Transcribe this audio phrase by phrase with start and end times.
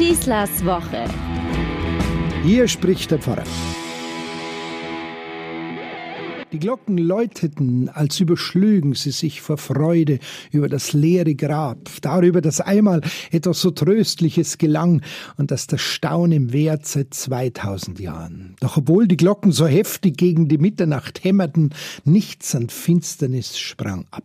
[0.00, 1.04] Schießlers Woche.
[2.42, 3.44] Hier spricht der Pfarrer.
[6.50, 10.18] Die Glocken läuteten, als überschlügen sie sich vor Freude
[10.52, 15.02] über das leere Grab, darüber, dass einmal etwas so Tröstliches gelang
[15.36, 18.56] und dass das Staunen währt seit 2000 Jahren.
[18.60, 21.74] Doch obwohl die Glocken so heftig gegen die Mitternacht hämmerten,
[22.04, 24.24] nichts an Finsternis sprang ab.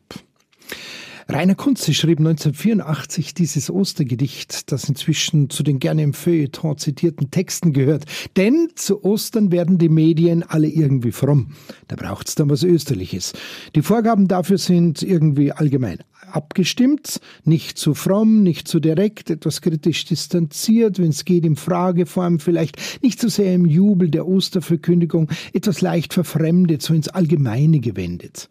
[1.28, 7.74] Rainer Kunze schrieb 1984 dieses Ostergedicht, das inzwischen zu den gerne im Feuilleton zitierten Texten
[7.74, 8.06] gehört.
[8.38, 11.56] Denn zu Ostern werden die Medien alle irgendwie fromm.
[11.88, 13.33] Da braucht's dann was Österliches.
[13.74, 15.97] Die Vorgaben dafür sind irgendwie allgemein
[16.32, 22.39] abgestimmt, nicht zu fromm, nicht zu direkt, etwas kritisch distanziert, wenn es geht, in Frageform,
[22.39, 27.80] vielleicht nicht zu so sehr im Jubel der Osterverkündigung, etwas leicht verfremdet, so ins Allgemeine
[27.80, 28.50] gewendet.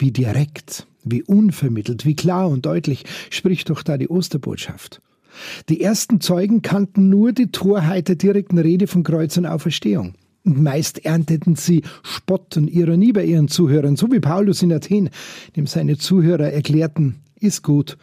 [0.00, 5.02] Wie direkt, wie unvermittelt, wie klar und deutlich spricht doch da die Osterbotschaft.
[5.68, 10.14] Die ersten Zeugen kannten nur die Torheit der direkten Rede von Kreuz und Auferstehung.
[10.42, 15.10] Und meist ernteten sie Spott und Ironie bei ihren Zuhörern, so wie Paulus in Athen,
[15.54, 17.98] dem seine Zuhörer erklärten, ist gut,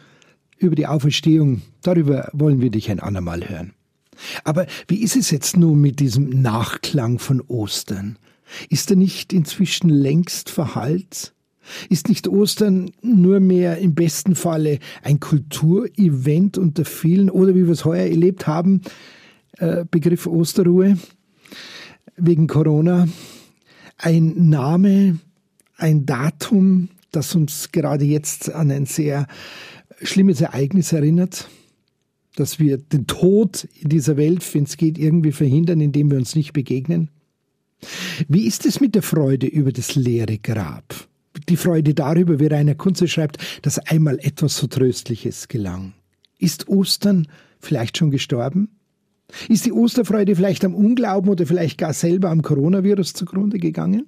[0.56, 3.72] über die Auferstehung, darüber wollen wir dich ein andermal hören.
[4.44, 8.18] Aber wie ist es jetzt nun mit diesem Nachklang von Ostern?
[8.68, 11.34] Ist er nicht inzwischen längst verhallt?
[11.88, 17.72] Ist nicht Ostern nur mehr im besten Falle ein Kulturevent unter vielen oder wie wir
[17.72, 18.82] es heuer erlebt haben,
[19.58, 20.98] äh, Begriff Osterruhe
[22.16, 23.08] wegen Corona,
[23.96, 25.18] ein Name,
[25.76, 29.26] ein Datum, das uns gerade jetzt an ein sehr
[30.02, 31.48] schlimmes Ereignis erinnert,
[32.36, 36.36] dass wir den Tod in dieser Welt, wenn es geht, irgendwie verhindern, indem wir uns
[36.36, 37.10] nicht begegnen?
[38.28, 41.08] Wie ist es mit der Freude über das leere Grab?
[41.48, 45.94] Die Freude darüber, wie Rainer Kunze schreibt, dass einmal etwas so Tröstliches gelang.
[46.38, 47.28] Ist Ostern
[47.60, 48.68] vielleicht schon gestorben?
[49.48, 54.06] Ist die Osterfreude vielleicht am Unglauben oder vielleicht gar selber am Coronavirus zugrunde gegangen?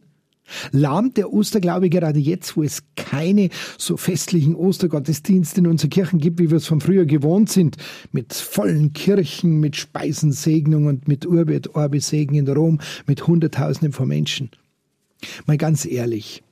[0.73, 6.41] Lahmt der Osterglaube gerade jetzt, wo es keine so festlichen Ostergottesdienste in unseren Kirchen gibt,
[6.41, 7.77] wie wir es von früher gewohnt sind,
[8.11, 13.93] mit vollen Kirchen, mit Speisensegnung und mit Urbe et Orbe Segen in Rom, mit Hunderttausenden
[13.93, 14.51] von Menschen?
[15.47, 16.43] Mal ganz ehrlich,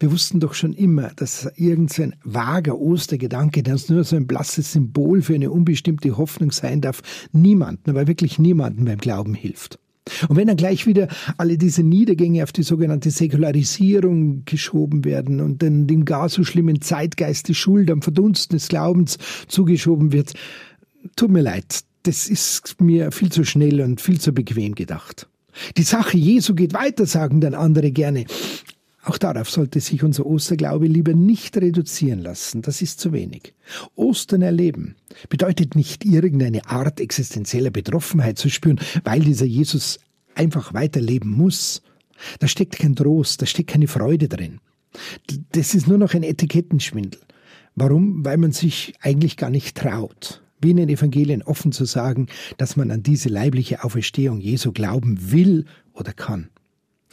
[0.00, 4.72] wir wussten doch schon immer, dass irgendein vager Ostergedanke, der uns nur so ein blasses
[4.72, 9.78] Symbol für eine unbestimmte Hoffnung sein darf, niemanden, aber wirklich niemanden beim Glauben hilft.
[10.28, 15.62] Und wenn dann gleich wieder alle diese Niedergänge auf die sogenannte Säkularisierung geschoben werden und
[15.62, 20.34] dann dem gar so schlimmen Zeitgeist die Schuld am Verdunsten des Glaubens zugeschoben wird,
[21.16, 25.28] tut mir leid, das ist mir viel zu schnell und viel zu bequem gedacht.
[25.76, 28.26] Die Sache Jesu geht weiter, sagen dann andere gerne.
[29.06, 33.54] Auch darauf sollte sich unser Osterglaube lieber nicht reduzieren lassen, das ist zu wenig.
[33.94, 34.96] Ostern erleben
[35.28, 40.00] bedeutet nicht irgendeine Art existenzieller Betroffenheit zu spüren, weil dieser Jesus
[40.34, 41.82] einfach weiterleben muss.
[42.40, 44.58] Da steckt kein Trost, da steckt keine Freude drin.
[45.52, 47.20] Das ist nur noch ein Etikettenschwindel.
[47.76, 48.24] Warum?
[48.24, 52.76] Weil man sich eigentlich gar nicht traut, wie in den Evangelien offen zu sagen, dass
[52.76, 56.48] man an diese leibliche Auferstehung Jesu glauben will oder kann.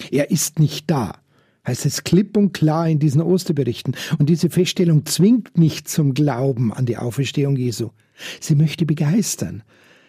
[0.10, 1.20] Er ist nicht da
[1.68, 3.96] heißt es klipp und klar in diesen Osterberichten.
[4.20, 7.90] Und diese Feststellung zwingt nicht zum Glauben an die Auferstehung Jesu.
[8.40, 9.64] Sie möchte begeistern.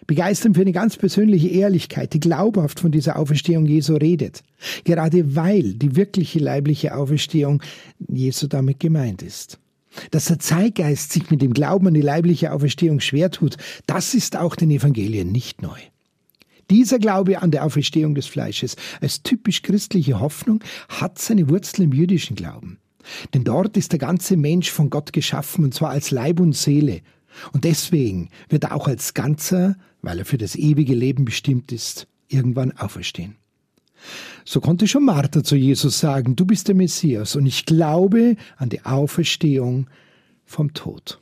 [0.06, 4.42] Begeistern für eine ganz persönliche Ehrlichkeit, die glaubhaft von dieser Auferstehung Jesu redet.
[4.84, 7.62] Gerade weil die wirkliche leibliche Auferstehung
[8.08, 9.58] Jesu damit gemeint ist.
[10.10, 13.56] Dass der Zeitgeist sich mit dem Glauben an die leibliche Auferstehung schwer tut,
[13.86, 15.78] das ist auch den Evangelien nicht neu.
[16.70, 21.92] Dieser Glaube an der Auferstehung des Fleisches als typisch christliche Hoffnung hat seine Wurzel im
[21.92, 22.78] jüdischen Glauben.
[23.34, 27.02] Denn dort ist der ganze Mensch von Gott geschaffen, und zwar als Leib und Seele.
[27.52, 32.06] Und deswegen wird er auch als Ganzer, weil er für das ewige Leben bestimmt ist,
[32.28, 33.36] irgendwann auferstehen.
[34.44, 38.68] So konnte schon Martha zu Jesus sagen, du bist der Messias und ich glaube an
[38.68, 39.88] die Auferstehung
[40.44, 41.20] vom Tod.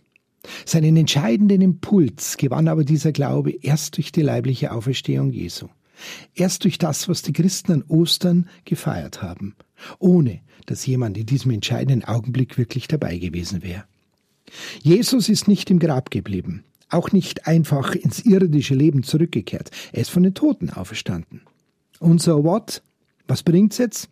[0.65, 5.69] Seinen entscheidenden Impuls gewann aber dieser Glaube erst durch die leibliche Auferstehung Jesu.
[6.35, 9.55] Erst durch das, was die Christen an Ostern gefeiert haben,
[9.99, 13.85] ohne dass jemand in diesem entscheidenden Augenblick wirklich dabei gewesen wäre.
[14.83, 19.71] Jesus ist nicht im Grab geblieben, auch nicht einfach ins irdische Leben zurückgekehrt.
[19.93, 21.43] Er ist von den Toten auferstanden.
[22.01, 22.83] Und so what?
[23.29, 24.09] Was bringt's jetzt?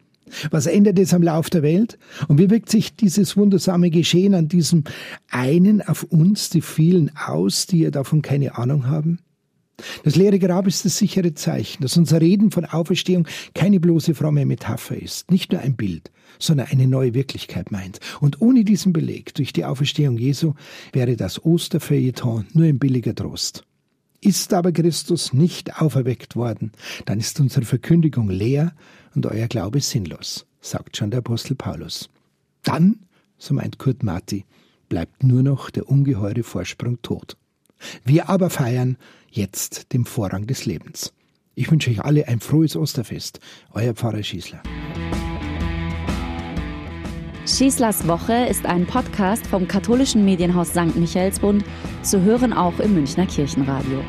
[0.51, 1.99] Was ändert es am Lauf der Welt?
[2.29, 4.85] Und wie wirkt sich dieses wundersame Geschehen an diesem
[5.31, 9.19] einen auf uns, die vielen, aus, die ja davon keine Ahnung haben?
[10.05, 14.45] Das leere Grab ist das sichere Zeichen, dass unser Reden von Auferstehung keine bloße fromme
[14.47, 17.99] Metapher ist, nicht nur ein Bild, sondern eine neue Wirklichkeit meint.
[18.21, 20.55] Und ohne diesen Beleg durch die Auferstehung Jesu
[20.93, 23.65] wäre das Osterfeuilleton nur ein billiger Trost.
[24.23, 26.73] Ist aber Christus nicht auferweckt worden,
[27.07, 28.75] dann ist unsere Verkündigung leer
[29.15, 32.11] und euer Glaube sinnlos, sagt schon der Apostel Paulus.
[32.63, 33.01] Dann,
[33.39, 34.45] so meint Kurt Marti,
[34.91, 37.39] bleibt nur noch der ungeheure Vorsprung tot.
[38.05, 38.99] Wir aber feiern
[39.31, 41.15] jetzt den Vorrang des Lebens.
[41.55, 43.41] Ich wünsche euch alle ein frohes Osterfest.
[43.73, 44.63] Euer Pfarrer Schießler.
[47.57, 50.97] Schießlers Woche ist ein Podcast vom katholischen Medienhaus St.
[50.97, 51.65] Michaelsbund,
[52.03, 54.03] zu hören auch im Münchner Kirchenradio.